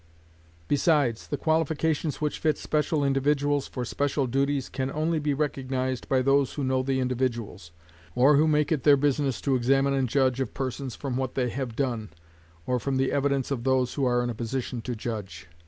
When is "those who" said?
6.23-6.63, 13.63-14.03